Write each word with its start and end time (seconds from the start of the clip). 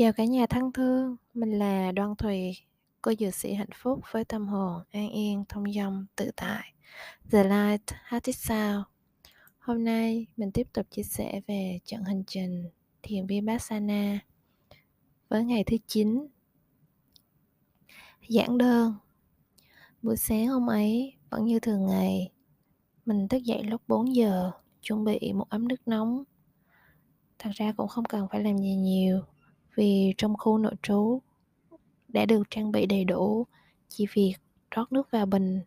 Chào 0.00 0.12
cả 0.12 0.24
nhà 0.24 0.46
thân 0.46 0.72
thương, 0.72 1.16
mình 1.34 1.58
là 1.58 1.92
Đoan 1.92 2.16
Thùy, 2.16 2.56
cô 3.02 3.12
dược 3.18 3.34
sĩ 3.34 3.54
hạnh 3.54 3.68
phúc 3.74 4.00
với 4.10 4.24
tâm 4.24 4.48
hồn 4.48 4.82
an 4.90 5.10
yên, 5.10 5.44
thông 5.48 5.72
dong, 5.72 6.06
tự 6.16 6.30
tại. 6.36 6.72
The 7.30 7.44
Light 7.44 7.82
Heart 8.04 8.24
Sound. 8.36 8.84
Hôm 9.58 9.84
nay 9.84 10.26
mình 10.36 10.52
tiếp 10.52 10.66
tục 10.72 10.86
chia 10.90 11.02
sẻ 11.02 11.40
về 11.46 11.78
trận 11.84 12.04
hành 12.04 12.24
trình 12.26 12.70
thiền 13.02 13.26
Vipassana 13.26 14.18
với 15.28 15.44
ngày 15.44 15.64
thứ 15.64 15.76
9. 15.86 16.26
Giảng 18.28 18.58
đơn 18.58 18.94
Buổi 20.02 20.16
sáng 20.16 20.46
hôm 20.46 20.70
ấy, 20.70 21.14
vẫn 21.30 21.44
như 21.44 21.60
thường 21.60 21.86
ngày, 21.86 22.30
mình 23.06 23.28
thức 23.28 23.42
dậy 23.44 23.62
lúc 23.62 23.82
4 23.88 24.14
giờ, 24.14 24.50
chuẩn 24.82 25.04
bị 25.04 25.32
một 25.34 25.48
ấm 25.48 25.68
nước 25.68 25.88
nóng. 25.88 26.24
Thật 27.38 27.50
ra 27.54 27.72
cũng 27.76 27.88
không 27.88 28.04
cần 28.04 28.26
phải 28.30 28.42
làm 28.42 28.58
gì 28.58 28.74
nhiều, 28.74 29.22
vì 29.74 30.14
trong 30.18 30.36
khu 30.38 30.58
nội 30.58 30.74
trú 30.82 31.20
đã 32.08 32.26
được 32.26 32.42
trang 32.50 32.72
bị 32.72 32.86
đầy 32.86 33.04
đủ 33.04 33.46
chỉ 33.88 34.06
việc 34.12 34.34
rót 34.70 34.92
nước 34.92 35.10
vào 35.10 35.26
bình 35.26 35.60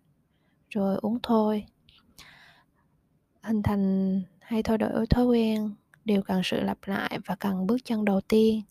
rồi 0.69 0.97
uống 1.01 1.19
thôi. 1.23 1.65
Hình 3.41 3.63
thành 3.63 4.21
hay 4.39 4.63
thay 4.63 4.77
đổi 4.77 5.07
thói 5.07 5.25
quen 5.25 5.75
đều 6.05 6.21
cần 6.21 6.41
sự 6.43 6.59
lặp 6.61 6.77
lại 6.85 7.19
và 7.25 7.35
cần 7.35 7.67
bước 7.67 7.77
chân 7.85 8.05
đầu 8.05 8.21
tiên. 8.21 8.61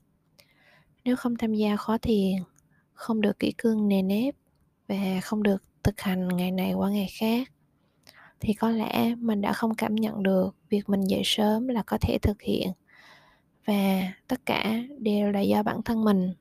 Nếu 1.04 1.16
không 1.16 1.36
tham 1.36 1.54
gia 1.54 1.76
khó 1.76 1.98
thiền, 1.98 2.34
không 2.92 3.20
được 3.20 3.38
kỹ 3.38 3.52
cương 3.58 3.88
nề 3.88 4.02
nếp 4.02 4.34
và 4.88 5.20
không 5.22 5.42
được 5.42 5.62
thực 5.82 6.00
hành 6.00 6.28
ngày 6.28 6.50
này 6.50 6.72
qua 6.72 6.90
ngày 6.90 7.08
khác, 7.18 7.52
thì 8.40 8.54
có 8.54 8.70
lẽ 8.70 9.14
mình 9.14 9.40
đã 9.40 9.52
không 9.52 9.74
cảm 9.74 9.94
nhận 9.94 10.22
được 10.22 10.56
việc 10.68 10.88
mình 10.88 11.04
dậy 11.04 11.22
sớm 11.24 11.68
là 11.68 11.82
có 11.86 11.98
thể 12.00 12.18
thực 12.22 12.42
hiện 12.42 12.72
và 13.64 14.12
tất 14.28 14.46
cả 14.46 14.82
đều 14.98 15.30
là 15.32 15.40
do 15.40 15.62
bản 15.62 15.82
thân 15.82 16.04
mình. 16.04 16.32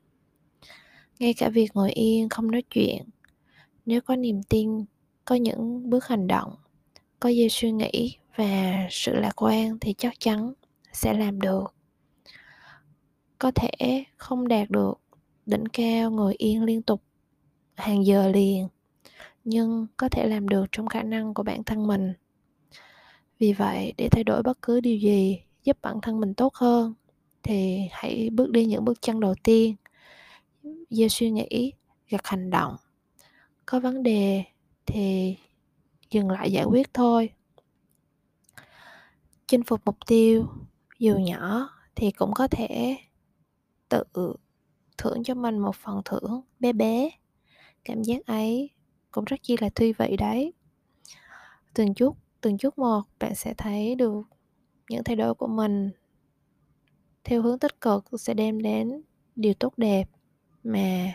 Ngay 1.18 1.34
cả 1.34 1.48
việc 1.48 1.70
ngồi 1.74 1.92
yên, 1.92 2.28
không 2.28 2.50
nói 2.50 2.62
chuyện, 2.70 3.04
nếu 3.86 4.00
có 4.00 4.16
niềm 4.16 4.42
tin, 4.42 4.84
có 5.24 5.34
những 5.34 5.90
bước 5.90 6.06
hành 6.06 6.26
động, 6.26 6.54
có 7.20 7.28
dây 7.28 7.48
suy 7.48 7.72
nghĩ 7.72 8.16
và 8.36 8.86
sự 8.90 9.14
lạc 9.14 9.42
quan 9.42 9.78
thì 9.80 9.94
chắc 9.98 10.20
chắn 10.20 10.52
sẽ 10.92 11.12
làm 11.12 11.40
được. 11.40 11.74
Có 13.38 13.50
thể 13.50 14.04
không 14.16 14.48
đạt 14.48 14.70
được 14.70 14.94
đỉnh 15.46 15.68
cao 15.68 16.10
ngồi 16.10 16.34
yên 16.38 16.62
liên 16.62 16.82
tục 16.82 17.02
hàng 17.74 18.06
giờ 18.06 18.28
liền, 18.28 18.68
nhưng 19.44 19.86
có 19.96 20.08
thể 20.08 20.26
làm 20.26 20.48
được 20.48 20.64
trong 20.72 20.86
khả 20.86 21.02
năng 21.02 21.34
của 21.34 21.42
bản 21.42 21.64
thân 21.64 21.86
mình. 21.86 22.12
Vì 23.38 23.52
vậy, 23.52 23.92
để 23.96 24.08
thay 24.08 24.24
đổi 24.24 24.42
bất 24.42 24.62
cứ 24.62 24.80
điều 24.80 24.96
gì 24.96 25.40
giúp 25.64 25.78
bản 25.82 26.00
thân 26.00 26.20
mình 26.20 26.34
tốt 26.34 26.54
hơn 26.54 26.94
thì 27.42 27.88
hãy 27.90 28.30
bước 28.30 28.50
đi 28.50 28.66
những 28.66 28.84
bước 28.84 29.02
chân 29.02 29.20
đầu 29.20 29.34
tiên. 29.42 29.76
Gieo 30.90 31.08
suy 31.08 31.30
nghĩ 31.30 31.72
gặt 32.08 32.20
hành 32.24 32.50
động. 32.50 32.76
Có 33.66 33.80
vấn 33.80 34.02
đề 34.02 34.44
thì 34.86 35.36
dừng 36.10 36.30
lại 36.30 36.52
giải 36.52 36.64
quyết 36.64 36.94
thôi. 36.94 37.30
Chinh 39.46 39.62
phục 39.62 39.80
mục 39.84 39.96
tiêu, 40.06 40.46
dù 40.98 41.16
nhỏ, 41.16 41.70
thì 41.94 42.10
cũng 42.10 42.32
có 42.34 42.48
thể 42.48 42.96
tự 43.88 44.34
thưởng 44.98 45.22
cho 45.24 45.34
mình 45.34 45.58
một 45.58 45.76
phần 45.76 46.00
thưởng 46.04 46.42
bé 46.60 46.72
bé. 46.72 47.10
Cảm 47.84 48.02
giác 48.02 48.26
ấy 48.26 48.70
cũng 49.10 49.24
rất 49.24 49.42
chi 49.42 49.56
là 49.60 49.68
thi 49.74 49.92
vị 49.92 50.16
đấy. 50.18 50.52
Từng 51.74 51.94
chút 51.94 52.16
từng 52.40 52.58
chút 52.58 52.78
một, 52.78 53.02
bạn 53.18 53.34
sẽ 53.34 53.54
thấy 53.54 53.94
được 53.94 54.22
những 54.88 55.04
thay 55.04 55.16
đổi 55.16 55.34
của 55.34 55.46
mình 55.46 55.90
theo 57.24 57.42
hướng 57.42 57.58
tích 57.58 57.80
cực 57.80 58.04
sẽ 58.18 58.34
đem 58.34 58.62
đến 58.62 59.02
điều 59.36 59.54
tốt 59.54 59.72
đẹp. 59.76 60.04
Mà 60.64 61.12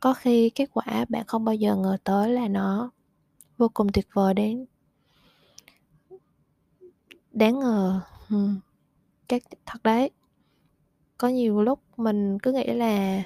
có 0.00 0.14
khi 0.14 0.50
kết 0.50 0.70
quả 0.72 1.04
bạn 1.08 1.26
không 1.26 1.44
bao 1.44 1.54
giờ 1.54 1.76
ngờ 1.76 1.96
tới 2.04 2.30
là 2.30 2.48
nó 2.48 2.90
vô 3.58 3.70
cùng 3.74 3.92
tuyệt 3.92 4.06
vời 4.12 4.34
đến, 4.34 4.66
đáng 7.32 7.58
ngờ. 7.58 8.00
Ừ. 8.30 8.48
các 9.28 9.42
thật 9.66 9.78
đấy. 9.84 10.10
Có 11.18 11.28
nhiều 11.28 11.62
lúc 11.62 11.80
mình 11.96 12.38
cứ 12.38 12.52
nghĩ 12.52 12.66
là 12.66 13.22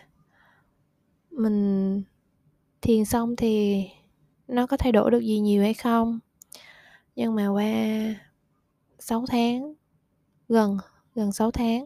mình 1.30 2.02
thiền 2.80 3.04
xong 3.04 3.36
thì 3.36 3.84
nó 4.48 4.66
có 4.66 4.76
thay 4.76 4.92
đổi 4.92 5.10
được 5.10 5.20
gì 5.20 5.38
nhiều 5.38 5.62
hay 5.62 5.74
không? 5.74 6.18
Nhưng 7.16 7.34
mà 7.34 7.48
qua 7.48 7.64
6 8.98 9.24
tháng 9.28 9.74
gần 10.48 10.78
gần 11.14 11.32
6 11.32 11.50
tháng. 11.50 11.84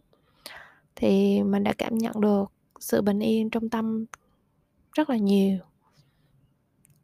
Thì 0.97 1.43
mình 1.43 1.65
đã 1.65 1.73
cảm 1.79 1.99
nhận 1.99 2.21
được 2.21 2.53
sự 2.81 3.03
bình 3.03 3.21
yên 3.21 3.51
trong 3.51 3.69
tâm 3.69 4.05
rất 4.93 5.11
là 5.11 5.17
nhiều. 5.17 5.59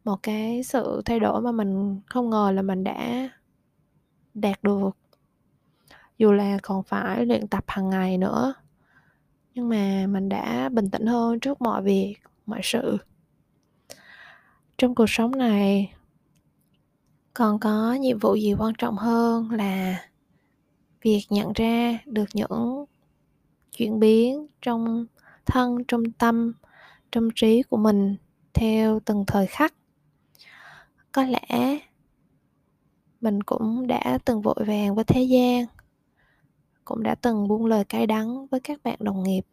Một 0.03 0.19
cái 0.23 0.63
sự 0.63 1.01
thay 1.05 1.19
đổi 1.19 1.41
mà 1.41 1.51
mình 1.51 2.01
không 2.05 2.29
ngờ 2.29 2.51
là 2.51 2.61
mình 2.61 2.83
đã 2.83 3.29
đạt 4.33 4.63
được. 4.63 4.97
Dù 6.17 6.31
là 6.31 6.57
còn 6.63 6.83
phải 6.83 7.25
luyện 7.25 7.47
tập 7.47 7.63
hàng 7.67 7.89
ngày 7.89 8.17
nữa, 8.17 8.53
nhưng 9.53 9.69
mà 9.69 10.05
mình 10.07 10.29
đã 10.29 10.69
bình 10.69 10.89
tĩnh 10.89 11.05
hơn 11.05 11.39
trước 11.39 11.61
mọi 11.61 11.81
việc, 11.81 12.15
mọi 12.45 12.59
sự. 12.63 12.97
Trong 14.77 14.95
cuộc 14.95 15.09
sống 15.09 15.31
này, 15.31 15.93
còn 17.33 17.59
có 17.59 17.93
nhiệm 17.93 18.19
vụ 18.19 18.35
gì 18.35 18.53
quan 18.53 18.73
trọng 18.77 18.95
hơn 18.97 19.51
là 19.51 19.97
việc 21.03 21.25
nhận 21.29 21.53
ra 21.55 21.99
được 22.05 22.29
những 22.33 22.85
chuyển 23.77 23.99
biến 23.99 24.47
trong 24.61 25.05
thân, 25.45 25.83
trong 25.87 26.11
tâm, 26.11 26.53
trong 27.11 27.29
trí 27.35 27.63
của 27.63 27.77
mình 27.77 28.15
theo 28.53 28.99
từng 29.05 29.23
thời 29.27 29.47
khắc. 29.47 29.73
Có 31.11 31.23
lẽ 31.23 31.79
mình 33.21 33.43
cũng 33.43 33.87
đã 33.87 34.17
từng 34.25 34.41
vội 34.41 34.63
vàng 34.67 34.95
với 34.95 35.03
thế 35.05 35.23
gian, 35.23 35.65
cũng 36.85 37.03
đã 37.03 37.15
từng 37.15 37.47
buông 37.47 37.65
lời 37.65 37.85
cay 37.85 38.07
đắng 38.07 38.47
với 38.47 38.59
các 38.59 38.83
bạn 38.83 38.97
đồng 38.99 39.23
nghiệp. 39.23 39.45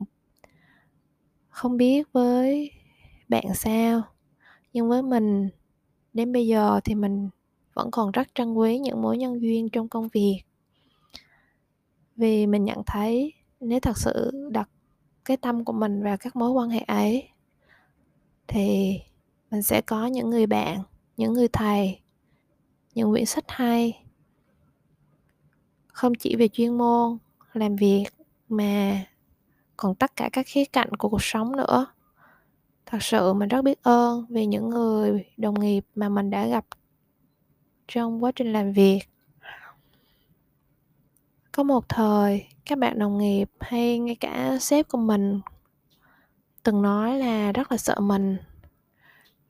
Không 1.49 1.77
biết 1.77 2.12
với 2.12 2.71
bạn 3.28 3.44
sao, 3.55 4.03
nhưng 4.72 4.88
với 4.88 5.03
mình, 5.03 5.49
đến 6.12 6.32
bây 6.32 6.47
giờ 6.47 6.81
thì 6.84 6.94
mình 6.94 7.28
vẫn 7.75 7.91
còn 7.91 8.11
rất 8.11 8.28
trân 8.34 8.55
quý 8.55 8.78
những 8.78 9.03
mối 9.03 9.19
nhân 9.19 9.43
duyên 9.43 9.69
trong 9.69 9.88
công 9.88 10.09
việc 10.09 10.41
vì 12.20 12.47
mình 12.47 12.64
nhận 12.64 12.82
thấy 12.86 13.32
nếu 13.60 13.81
thật 13.81 13.98
sự 13.98 14.31
đặt 14.50 14.69
cái 15.25 15.36
tâm 15.36 15.64
của 15.64 15.72
mình 15.72 16.03
vào 16.03 16.16
các 16.16 16.36
mối 16.36 16.50
quan 16.50 16.69
hệ 16.70 16.81
ấy, 16.81 17.28
thì 18.47 18.98
mình 19.50 19.62
sẽ 19.62 19.81
có 19.81 20.06
những 20.06 20.31
người 20.31 20.47
bạn, 20.47 20.82
những 21.16 21.32
người 21.32 21.48
thầy, 21.48 22.00
những 22.94 23.10
quyển 23.10 23.26
sách 23.26 23.44
hay. 23.48 24.04
Không 25.86 26.14
chỉ 26.14 26.36
về 26.36 26.48
chuyên 26.48 26.78
môn, 26.78 27.19
làm 27.53 27.76
việc 27.76 28.04
mà 28.48 29.04
còn 29.76 29.94
tất 29.94 30.16
cả 30.16 30.28
các 30.32 30.47
khía 30.47 30.64
cạnh 30.64 30.91
của 30.98 31.08
cuộc 31.08 31.22
sống 31.22 31.56
nữa. 31.56 31.87
Thật 32.87 32.98
sự 33.00 33.32
mình 33.32 33.48
rất 33.48 33.62
biết 33.62 33.82
ơn 33.82 34.26
vì 34.28 34.47
những 34.47 34.69
người 34.69 35.25
đồng 35.37 35.60
nghiệp 35.60 35.84
mà 35.94 36.08
mình 36.08 36.31
đã 36.31 36.47
gặp 36.47 36.66
trong 37.88 38.25
quá 38.25 38.32
trình 38.32 38.52
làm 38.52 38.72
việc 38.72 39.00
có 41.53 41.62
một 41.62 41.88
thời 41.88 42.47
các 42.65 42.78
bạn 42.78 42.99
đồng 42.99 43.19
nghiệp 43.19 43.50
hay 43.61 43.99
ngay 43.99 44.16
cả 44.16 44.59
sếp 44.61 44.88
của 44.88 44.99
mình 44.99 45.41
từng 46.62 46.83
nói 46.83 47.19
là 47.19 47.53
rất 47.53 47.72
là 47.72 47.78
sợ 47.78 48.00
mình 48.00 48.37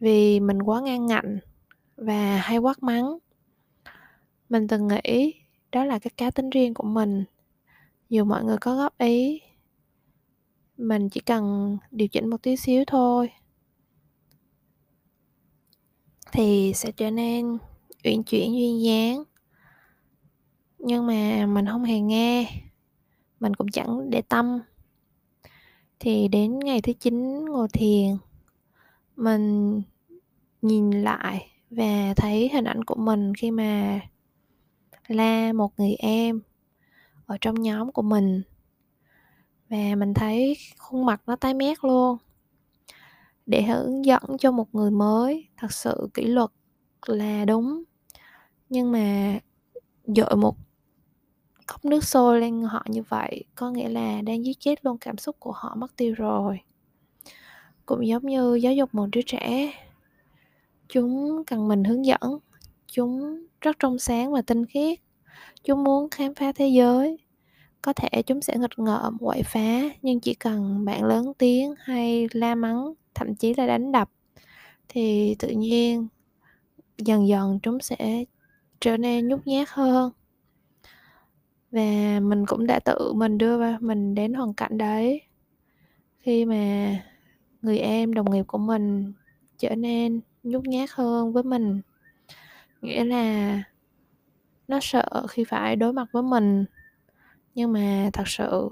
vì 0.01 0.41
mình 0.41 0.63
quá 0.63 0.81
ngang 0.81 1.07
ngạnh 1.07 1.39
và 1.97 2.37
hay 2.37 2.59
quát 2.59 2.83
mắng. 2.83 3.19
Mình 4.49 4.69
từng 4.69 4.89
nghĩ 4.89 5.35
đó 5.73 5.85
là 5.85 5.99
cái 5.99 6.11
cá 6.17 6.31
tính 6.31 6.51
riêng 6.51 6.75
của 6.75 6.87
mình. 6.87 7.25
Dù 8.09 8.25
mọi 8.25 8.45
người 8.45 8.57
có 8.61 8.77
góp 8.77 8.99
ý, 8.99 9.41
mình 10.77 11.09
chỉ 11.09 11.21
cần 11.21 11.77
điều 11.91 12.09
chỉnh 12.09 12.31
một 12.31 12.43
tí 12.43 12.57
xíu 12.57 12.85
thôi. 12.87 13.31
Thì 16.33 16.73
sẽ 16.75 16.93
trở 16.93 17.11
nên 17.11 17.59
uyển 18.05 18.23
chuyển, 18.23 18.53
duyên 18.53 18.83
dáng 18.83 19.25
nhưng 20.85 21.07
mà 21.07 21.47
mình 21.47 21.67
không 21.67 21.85
hề 21.85 22.01
nghe. 22.01 22.51
Mình 23.41 23.55
cũng 23.55 23.69
chẳng 23.69 24.11
để 24.11 24.23
tâm. 24.23 24.61
Thì 25.99 26.29
đến 26.29 26.59
ngày 26.59 26.81
thứ 26.81 26.93
chín 26.93 27.45
ngồi 27.45 27.69
thiền, 27.69 28.17
mình 29.17 29.83
nhìn 30.63 30.91
lại 30.91 31.51
và 31.71 32.15
thấy 32.17 32.49
hình 32.53 32.65
ảnh 32.65 32.85
của 32.85 32.95
mình 32.95 33.35
khi 33.35 33.51
mà 33.51 34.01
la 35.07 35.53
một 35.53 35.73
người 35.77 35.95
em 35.99 36.41
ở 37.27 37.37
trong 37.41 37.63
nhóm 37.63 37.93
của 37.93 38.03
mình. 38.03 38.43
Và 39.69 39.95
mình 39.97 40.15
thấy 40.15 40.57
khuôn 40.79 41.07
mặt 41.07 41.23
nó 41.27 41.37
tái 41.37 41.55
mét 41.55 41.85
luôn. 41.85 42.19
Để 43.47 43.63
hướng 43.63 44.05
dẫn 44.05 44.23
cho 44.39 44.51
một 44.51 44.75
người 44.75 44.91
mới, 44.91 45.49
thật 45.57 45.73
sự 45.73 46.09
kỷ 46.15 46.25
luật 46.25 46.51
là 47.07 47.45
đúng. 47.45 47.83
Nhưng 48.69 48.93
mà 48.93 49.39
dội 50.05 50.37
một 50.37 50.57
cốc 51.71 51.85
nước 51.85 52.05
sôi 52.05 52.41
lên 52.41 52.63
họ 52.63 52.85
như 52.89 53.03
vậy, 53.09 53.45
có 53.55 53.71
nghĩa 53.71 53.89
là 53.89 54.23
đang 54.23 54.45
giết 54.45 54.61
chết 54.61 54.85
luôn 54.85 54.99
cảm 54.99 55.19
xúc 55.19 55.37
của 55.39 55.53
họ 55.53 55.75
mất 55.75 55.97
tiêu 55.97 56.15
rồi. 56.17 56.61
Cũng 57.87 58.07
giống 58.07 58.27
như 58.27 58.55
giáo 58.55 58.73
dục 58.73 58.95
một 58.95 59.07
đứa 59.13 59.23
trẻ, 59.23 59.73
chúng 60.89 61.43
cần 61.47 61.69
mình 61.69 61.85
hướng 61.85 62.07
dẫn, 62.07 62.39
chúng 62.93 63.45
rất 63.61 63.77
trong 63.79 63.99
sáng 63.99 64.33
và 64.33 64.43
tinh 64.43 64.67
khiết. 64.67 64.99
Chúng 65.65 65.85
muốn 65.85 66.11
khám 66.11 66.35
phá 66.35 66.53
thế 66.53 66.69
giới, 66.69 67.19
có 67.83 67.93
thể 67.93 68.23
chúng 68.23 68.41
sẽ 68.41 68.57
nghịch 68.59 68.79
ngợm, 68.79 69.19
quậy 69.19 69.43
phá, 69.43 69.81
nhưng 70.03 70.21
chỉ 70.21 70.35
cần 70.35 70.85
bạn 70.85 71.05
lớn 71.05 71.33
tiếng 71.39 71.75
hay 71.79 72.29
la 72.33 72.55
mắng, 72.55 72.93
thậm 73.15 73.35
chí 73.35 73.55
là 73.55 73.67
đánh 73.67 73.93
đập, 73.93 74.11
thì 74.89 75.37
tự 75.39 75.49
nhiên 75.49 76.09
dần 76.99 77.29
dần 77.29 77.59
chúng 77.63 77.81
sẽ 77.81 78.25
trở 78.81 78.97
nên 78.97 79.29
nhút 79.29 79.47
nhát 79.47 79.69
hơn 79.69 80.13
và 81.71 82.21
mình 82.23 82.47
cũng 82.47 82.67
đã 82.67 82.81
tự 82.81 83.13
mình 83.13 83.39
đưa 83.39 83.79
mình 83.79 84.15
đến 84.15 84.35
hoàn 84.35 84.55
cảnh 84.55 84.79
đấy. 84.79 85.23
Khi 86.19 86.45
mà 86.45 86.95
người 87.63 87.79
em, 87.79 88.15
đồng 88.15 88.31
nghiệp 88.31 88.45
của 88.47 88.59
mình 88.59 89.13
trở 89.59 89.75
nên 89.75 90.21
nhút 90.43 90.65
nhát 90.67 90.91
hơn 90.93 91.33
với 91.33 91.43
mình, 91.43 91.81
nghĩa 92.81 93.05
là 93.05 93.63
nó 94.69 94.79
sợ 94.83 95.27
khi 95.29 95.45
phải 95.45 95.77
đối 95.77 95.93
mặt 95.93 96.09
với 96.13 96.23
mình. 96.23 96.65
Nhưng 97.55 97.73
mà 97.73 98.11
thật 98.13 98.29
sự 98.29 98.69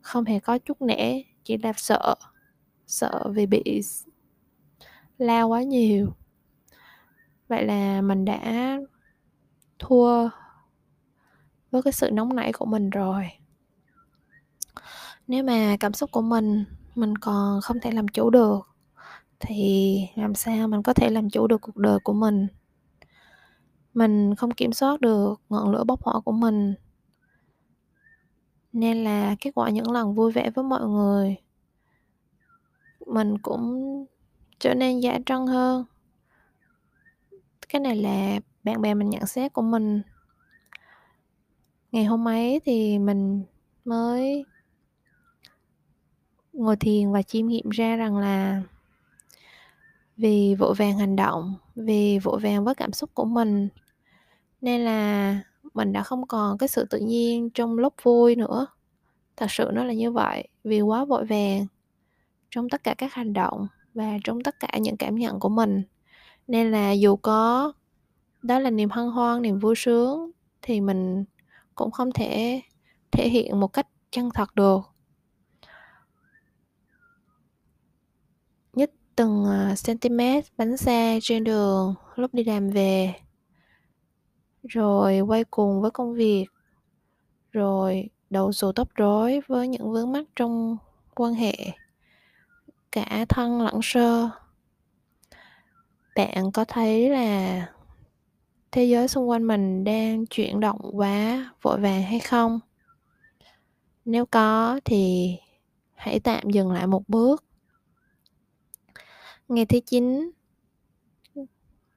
không 0.00 0.24
hề 0.24 0.40
có 0.40 0.58
chút 0.58 0.82
nể, 0.82 1.22
chỉ 1.44 1.58
là 1.58 1.72
sợ 1.76 2.14
sợ 2.86 3.30
vì 3.34 3.46
bị 3.46 3.82
lao 5.18 5.48
quá 5.48 5.62
nhiều. 5.62 6.12
Vậy 7.48 7.64
là 7.64 8.00
mình 8.02 8.24
đã 8.24 8.78
thua 9.78 10.28
với 11.70 11.82
cái 11.82 11.92
sự 11.92 12.10
nóng 12.10 12.36
nảy 12.36 12.52
của 12.52 12.64
mình 12.64 12.90
rồi. 12.90 13.30
Nếu 15.26 15.44
mà 15.44 15.76
cảm 15.80 15.92
xúc 15.92 16.10
của 16.12 16.22
mình 16.22 16.64
mình 16.94 17.18
còn 17.18 17.60
không 17.60 17.80
thể 17.82 17.90
làm 17.90 18.08
chủ 18.08 18.30
được, 18.30 18.68
thì 19.40 19.98
làm 20.14 20.34
sao 20.34 20.68
mình 20.68 20.82
có 20.82 20.92
thể 20.92 21.10
làm 21.10 21.30
chủ 21.30 21.46
được 21.46 21.60
cuộc 21.60 21.76
đời 21.76 21.98
của 22.04 22.12
mình? 22.12 22.46
Mình 23.94 24.34
không 24.34 24.50
kiểm 24.50 24.72
soát 24.72 25.00
được 25.00 25.40
ngọn 25.48 25.70
lửa 25.70 25.84
bốc 25.84 26.02
hỏa 26.02 26.20
của 26.20 26.32
mình. 26.32 26.74
Nên 28.72 29.04
là 29.04 29.36
kết 29.40 29.50
quả 29.54 29.70
những 29.70 29.90
lần 29.90 30.14
vui 30.14 30.32
vẻ 30.32 30.50
với 30.50 30.64
mọi 30.64 30.88
người, 30.88 31.36
mình 33.06 33.38
cũng 33.38 34.04
trở 34.58 34.74
nên 34.74 35.00
giả 35.00 35.18
trân 35.26 35.46
hơn. 35.46 35.84
Cái 37.68 37.80
này 37.80 37.96
là 37.96 38.40
bạn 38.64 38.80
bè 38.80 38.94
mình 38.94 39.10
nhận 39.10 39.26
xét 39.26 39.52
của 39.52 39.62
mình 39.62 40.02
ngày 41.92 42.04
hôm 42.04 42.28
ấy 42.28 42.60
thì 42.64 42.98
mình 42.98 43.42
mới 43.84 44.44
ngồi 46.52 46.76
thiền 46.76 47.12
và 47.12 47.22
chiêm 47.22 47.46
nghiệm 47.46 47.68
ra 47.68 47.96
rằng 47.96 48.16
là 48.16 48.62
vì 50.16 50.54
vội 50.54 50.74
vàng 50.74 50.98
hành 50.98 51.16
động, 51.16 51.54
vì 51.76 52.18
vội 52.18 52.40
vàng 52.40 52.64
với 52.64 52.74
cảm 52.74 52.92
xúc 52.92 53.10
của 53.14 53.24
mình, 53.24 53.68
nên 54.60 54.80
là 54.80 55.40
mình 55.74 55.92
đã 55.92 56.02
không 56.02 56.26
còn 56.26 56.58
cái 56.58 56.68
sự 56.68 56.84
tự 56.90 56.98
nhiên 56.98 57.50
trong 57.50 57.78
lúc 57.78 57.94
vui 58.02 58.36
nữa. 58.36 58.66
Thật 59.36 59.46
sự 59.50 59.70
nó 59.72 59.84
là 59.84 59.92
như 59.92 60.12
vậy, 60.12 60.48
vì 60.64 60.80
quá 60.80 61.04
vội 61.04 61.24
vàng 61.24 61.66
trong 62.50 62.68
tất 62.68 62.84
cả 62.84 62.94
các 62.98 63.14
hành 63.14 63.32
động 63.32 63.66
và 63.94 64.18
trong 64.24 64.40
tất 64.40 64.60
cả 64.60 64.68
những 64.80 64.96
cảm 64.96 65.14
nhận 65.14 65.40
của 65.40 65.48
mình. 65.48 65.82
Nên 66.46 66.70
là 66.70 66.92
dù 66.92 67.16
có, 67.16 67.72
đó 68.42 68.58
là 68.58 68.70
niềm 68.70 68.90
hân 68.90 69.08
hoan, 69.08 69.42
niềm 69.42 69.58
vui 69.58 69.74
sướng, 69.76 70.30
thì 70.62 70.80
mình 70.80 71.24
cũng 71.78 71.90
không 71.90 72.12
thể 72.12 72.62
thể 73.10 73.28
hiện 73.28 73.60
một 73.60 73.68
cách 73.68 73.86
chân 74.10 74.30
thật 74.34 74.54
được. 74.54 74.80
Nhất 78.72 78.90
từng 79.16 79.44
à, 79.44 79.74
cm 79.86 80.18
bánh 80.56 80.76
xe 80.76 81.18
trên 81.22 81.44
đường 81.44 81.94
lúc 82.16 82.34
đi 82.34 82.44
làm 82.44 82.70
về. 82.70 83.14
Rồi 84.62 85.20
quay 85.20 85.44
cuồng 85.44 85.80
với 85.80 85.90
công 85.90 86.14
việc. 86.14 86.46
Rồi 87.52 88.10
đầu 88.30 88.52
xù 88.52 88.72
tóc 88.72 88.88
rối 88.94 89.40
với 89.46 89.68
những 89.68 89.92
vướng 89.92 90.12
mắc 90.12 90.24
trong 90.36 90.76
quan 91.14 91.34
hệ. 91.34 91.54
Cả 92.92 93.24
thân 93.28 93.62
lẫn 93.62 93.80
sơ 93.82 94.30
bạn 96.16 96.52
có 96.52 96.64
thấy 96.64 97.10
là 97.10 97.66
thế 98.72 98.84
giới 98.84 99.08
xung 99.08 99.28
quanh 99.28 99.46
mình 99.46 99.84
đang 99.84 100.26
chuyển 100.26 100.60
động 100.60 100.80
quá 100.92 101.50
vội 101.62 101.80
vàng 101.80 102.02
hay 102.02 102.20
không? 102.20 102.60
Nếu 104.04 104.26
có 104.26 104.80
thì 104.84 105.34
hãy 105.94 106.20
tạm 106.20 106.50
dừng 106.50 106.72
lại 106.72 106.86
một 106.86 107.08
bước. 107.08 107.44
Ngày 109.48 109.66
thứ 109.66 109.80
chín, 109.80 110.30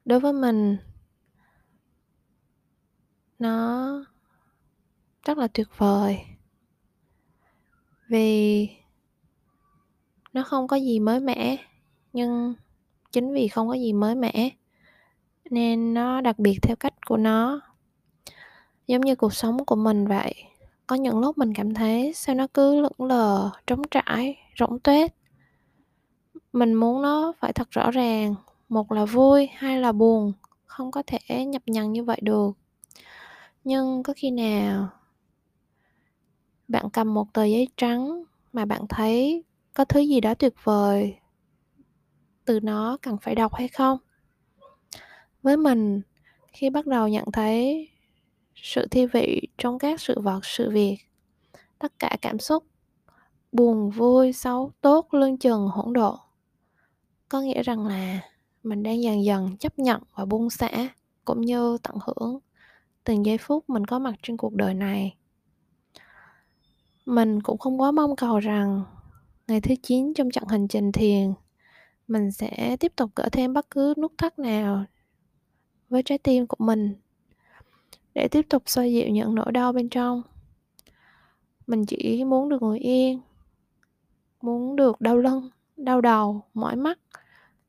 đối 0.04 0.20
với 0.20 0.32
mình, 0.32 0.76
nó 3.38 3.88
rất 5.24 5.38
là 5.38 5.48
tuyệt 5.48 5.68
vời 5.76 6.18
vì 8.08 8.68
nó 10.32 10.42
không 10.42 10.68
có 10.68 10.76
gì 10.76 11.00
mới 11.00 11.20
mẻ, 11.20 11.56
nhưng 12.12 12.54
chính 13.12 13.32
vì 13.32 13.48
không 13.48 13.68
có 13.68 13.74
gì 13.74 13.92
mới 13.92 14.14
mẻ 14.14 14.50
nên 15.52 15.94
nó 15.94 16.20
đặc 16.20 16.38
biệt 16.38 16.58
theo 16.62 16.76
cách 16.76 16.94
của 17.06 17.16
nó. 17.16 17.60
Giống 18.86 19.00
như 19.00 19.14
cuộc 19.14 19.34
sống 19.34 19.64
của 19.64 19.76
mình 19.76 20.06
vậy, 20.06 20.34
có 20.86 20.96
những 20.96 21.18
lúc 21.18 21.38
mình 21.38 21.54
cảm 21.54 21.74
thấy 21.74 22.12
sao 22.14 22.34
nó 22.34 22.46
cứ 22.54 22.80
lững 22.80 23.08
lờ, 23.08 23.50
trống 23.66 23.82
trải, 23.90 24.36
rỗng 24.58 24.78
tuếch. 24.78 25.12
Mình 26.52 26.74
muốn 26.74 27.02
nó 27.02 27.32
phải 27.38 27.52
thật 27.52 27.70
rõ 27.70 27.90
ràng, 27.90 28.34
một 28.68 28.92
là 28.92 29.04
vui, 29.04 29.48
hai 29.54 29.80
là 29.80 29.92
buồn, 29.92 30.32
không 30.64 30.90
có 30.90 31.02
thể 31.06 31.44
nhập 31.44 31.62
nhằng 31.66 31.92
như 31.92 32.04
vậy 32.04 32.18
được. 32.22 32.52
Nhưng 33.64 34.02
có 34.02 34.12
khi 34.16 34.30
nào 34.30 34.88
bạn 36.68 36.90
cầm 36.90 37.14
một 37.14 37.32
tờ 37.32 37.44
giấy 37.44 37.68
trắng 37.76 38.24
mà 38.52 38.64
bạn 38.64 38.82
thấy 38.88 39.44
có 39.74 39.84
thứ 39.84 40.00
gì 40.00 40.20
đó 40.20 40.34
tuyệt 40.34 40.54
vời, 40.64 41.16
từ 42.44 42.60
nó 42.60 42.96
cần 43.02 43.16
phải 43.22 43.34
đọc 43.34 43.54
hay 43.54 43.68
không? 43.68 43.98
Với 45.42 45.56
mình, 45.56 46.00
khi 46.52 46.70
bắt 46.70 46.86
đầu 46.86 47.08
nhận 47.08 47.24
thấy 47.32 47.88
sự 48.54 48.86
thi 48.90 49.06
vị 49.06 49.40
trong 49.58 49.78
các 49.78 50.00
sự 50.00 50.20
vật, 50.20 50.44
sự 50.44 50.70
việc, 50.70 50.96
tất 51.78 51.92
cả 51.98 52.16
cảm 52.22 52.38
xúc, 52.38 52.64
buồn, 53.52 53.90
vui, 53.90 54.32
xấu, 54.32 54.70
tốt, 54.80 55.14
lương 55.14 55.38
chừng, 55.38 55.68
hỗn 55.68 55.92
độ 55.92 56.18
có 57.32 57.40
nghĩa 57.40 57.62
rằng 57.62 57.86
là 57.86 58.20
mình 58.62 58.82
đang 58.82 59.02
dần 59.02 59.24
dần 59.24 59.56
chấp 59.56 59.78
nhận 59.78 60.02
và 60.14 60.24
buông 60.24 60.50
xả 60.50 60.88
cũng 61.24 61.40
như 61.40 61.78
tận 61.82 61.96
hưởng 62.02 62.38
từng 63.04 63.26
giây 63.26 63.38
phút 63.38 63.68
mình 63.68 63.84
có 63.84 63.98
mặt 63.98 64.14
trên 64.22 64.36
cuộc 64.36 64.54
đời 64.54 64.74
này. 64.74 65.16
Mình 67.06 67.40
cũng 67.40 67.58
không 67.58 67.80
quá 67.80 67.90
mong 67.90 68.16
cầu 68.16 68.38
rằng 68.38 68.84
ngày 69.48 69.60
thứ 69.60 69.74
9 69.82 70.14
trong 70.14 70.30
chặng 70.30 70.48
hành 70.48 70.68
trình 70.68 70.92
thiền, 70.92 71.32
mình 72.08 72.32
sẽ 72.32 72.76
tiếp 72.80 72.92
tục 72.96 73.10
gỡ 73.16 73.28
thêm 73.32 73.52
bất 73.52 73.70
cứ 73.70 73.94
nút 73.98 74.12
thắt 74.18 74.38
nào 74.38 74.84
với 75.92 76.02
trái 76.02 76.18
tim 76.18 76.46
của 76.46 76.64
mình 76.64 76.94
để 78.14 78.28
tiếp 78.28 78.46
tục 78.48 78.62
xoa 78.66 78.84
dịu 78.84 79.08
những 79.08 79.34
nỗi 79.34 79.52
đau 79.52 79.72
bên 79.72 79.88
trong. 79.88 80.22
Mình 81.66 81.86
chỉ 81.86 82.24
muốn 82.24 82.48
được 82.48 82.62
ngồi 82.62 82.78
yên, 82.78 83.20
muốn 84.40 84.76
được 84.76 85.00
đau 85.00 85.16
lưng, 85.16 85.50
đau 85.76 86.00
đầu, 86.00 86.42
mỏi 86.54 86.76
mắt, 86.76 86.98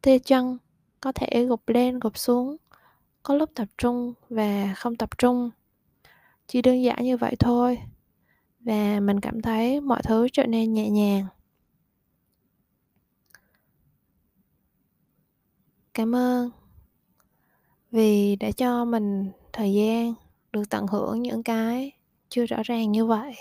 tê 0.02 0.20
chân, 0.20 0.58
có 1.02 1.12
thể 1.12 1.46
gục 1.46 1.70
lên, 1.70 2.00
gục 2.00 2.18
xuống, 2.18 2.58
có 3.24 3.36
lúc 3.36 3.50
tập 3.56 3.68
trung 3.78 4.14
và 4.30 4.74
không 4.78 4.96
tập 4.96 5.18
trung. 5.18 5.50
Chỉ 6.48 6.62
đơn 6.62 6.84
giản 6.84 7.04
như 7.04 7.18
vậy 7.18 7.36
thôi 7.40 7.80
và 8.60 9.00
mình 9.00 9.20
cảm 9.20 9.42
thấy 9.42 9.82
mọi 9.82 10.02
thứ 10.04 10.28
trở 10.34 10.46
nên 10.46 10.74
nhẹ 10.74 10.90
nhàng. 10.90 11.26
Cảm 15.94 16.16
ơn 16.16 16.63
vì 17.94 18.36
đã 18.36 18.52
cho 18.52 18.86
mình 18.86 19.32
thời 19.54 19.74
gian 19.74 20.14
được 20.52 20.70
tận 20.70 20.88
hưởng 20.88 21.22
những 21.22 21.44
cái 21.44 21.92
chưa 22.30 22.46
rõ 22.46 22.58
ràng 22.64 22.92
như 22.92 23.06
vậy. 23.06 23.34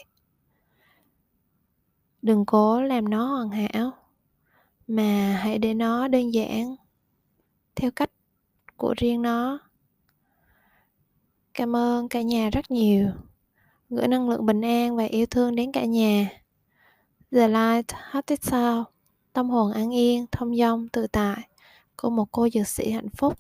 Đừng 2.23 2.47
cố 2.47 2.83
làm 2.83 3.11
nó 3.11 3.25
hoàn 3.27 3.49
hảo, 3.51 3.91
mà 4.87 5.39
hãy 5.43 5.59
để 5.59 5.75
nó 5.75 6.09
đơn 6.09 6.35
giản 6.35 6.77
theo 7.75 7.91
cách 7.91 8.11
của 8.77 8.95
riêng 8.97 9.23
nó. 9.23 9.59
Cảm 11.55 11.77
ơn 11.77 12.09
cả 12.09 12.23
nhà 12.23 12.51
rất 12.51 12.71
nhiều. 12.71 13.09
Gửi 13.91 14.09
năng 14.09 14.29
lượng 14.29 14.47
bình 14.47 14.61
an 14.61 14.97
và 14.97 15.05
yêu 15.05 15.27
thương 15.27 15.55
đến 15.55 15.73
cả 15.73 15.85
nhà. 15.85 16.29
The 17.31 17.49
light 17.49 17.93
heart 18.13 18.27
it 18.27 18.43
sound 18.43 18.87
tâm 19.33 19.51
hồn 19.51 19.73
an 19.73 19.95
yên, 19.95 20.27
thông 20.33 20.57
dong, 20.57 20.89
tự 20.89 21.07
tại 21.07 21.49
của 21.97 22.11
một 22.11 22.29
cô 22.33 22.49
dược 22.49 22.69
sĩ 22.69 22.91
hạnh 22.91 23.11
phúc. 23.17 23.39